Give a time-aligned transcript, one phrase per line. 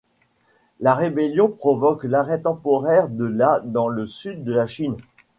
[0.79, 4.97] La rébellion provoque l'arrêt temporaire de la dans le Sud de la Chine.